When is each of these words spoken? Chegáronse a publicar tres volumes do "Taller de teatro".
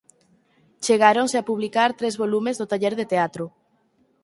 Chegáronse 0.85 1.37
a 1.37 1.47
publicar 1.49 1.89
tres 1.99 2.15
volumes 2.21 2.55
do 2.57 2.69
"Taller 2.71 2.93
de 2.99 3.05
teatro". 3.13 3.45